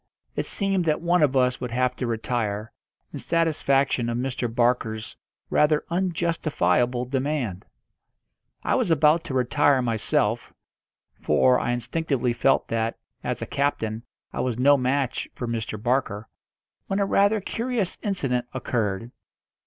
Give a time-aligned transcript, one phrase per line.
[0.35, 2.71] It seemed that one of us would have to retire,
[3.13, 4.51] in satisfaction of Mr.
[4.51, 5.15] Barker's
[5.51, 7.65] rather unjustifiable demand.
[8.63, 10.55] I was about to retire myself
[11.21, 14.01] for I instinctively felt that, as a captain,
[14.33, 15.79] I was no match for Mr.
[15.79, 16.27] Barker
[16.87, 19.11] when a rather curious incident occurred.